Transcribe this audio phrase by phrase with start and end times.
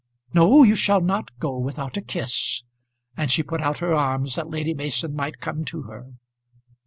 [0.33, 2.63] No; you shall not go without a kiss."
[3.15, 6.07] And she put out her arms that Lady Mason might come to her.